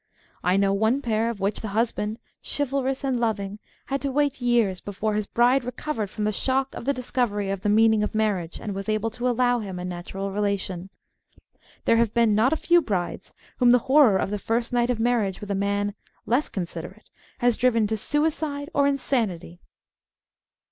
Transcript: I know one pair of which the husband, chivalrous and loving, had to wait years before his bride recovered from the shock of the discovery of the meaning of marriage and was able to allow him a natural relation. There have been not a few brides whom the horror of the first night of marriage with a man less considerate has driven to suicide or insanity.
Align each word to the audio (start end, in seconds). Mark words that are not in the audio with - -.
I 0.43 0.57
know 0.57 0.73
one 0.73 1.03
pair 1.03 1.29
of 1.29 1.39
which 1.39 1.59
the 1.59 1.67
husband, 1.77 2.17
chivalrous 2.43 3.03
and 3.03 3.19
loving, 3.19 3.59
had 3.85 4.01
to 4.01 4.11
wait 4.11 4.41
years 4.41 4.81
before 4.81 5.13
his 5.13 5.27
bride 5.27 5.63
recovered 5.63 6.09
from 6.09 6.23
the 6.23 6.31
shock 6.31 6.73
of 6.73 6.85
the 6.85 6.91
discovery 6.91 7.51
of 7.51 7.61
the 7.61 7.69
meaning 7.69 8.01
of 8.01 8.15
marriage 8.15 8.59
and 8.59 8.73
was 8.73 8.89
able 8.89 9.11
to 9.11 9.29
allow 9.29 9.59
him 9.59 9.77
a 9.77 9.85
natural 9.85 10.31
relation. 10.31 10.89
There 11.85 11.97
have 11.97 12.15
been 12.15 12.33
not 12.33 12.51
a 12.51 12.55
few 12.57 12.81
brides 12.81 13.35
whom 13.57 13.69
the 13.69 13.77
horror 13.85 14.17
of 14.17 14.31
the 14.31 14.39
first 14.39 14.73
night 14.73 14.89
of 14.89 14.99
marriage 14.99 15.39
with 15.39 15.51
a 15.51 15.53
man 15.53 15.93
less 16.25 16.49
considerate 16.49 17.11
has 17.37 17.55
driven 17.55 17.85
to 17.85 17.95
suicide 17.95 18.71
or 18.73 18.87
insanity. 18.87 19.59